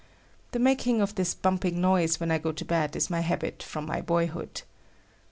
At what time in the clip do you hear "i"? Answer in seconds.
2.31-2.39